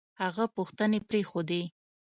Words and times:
هغه 0.21 0.43
پوښتنې 0.55 0.99
پرېښودې 1.09 1.61